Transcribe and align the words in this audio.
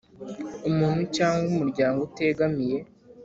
Umuntu 0.69 1.01
cyangwa 1.17 1.45
umuryango 1.51 1.99
utegamiye 2.07 2.79